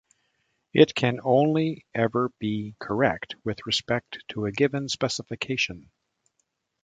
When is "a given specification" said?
4.47-5.91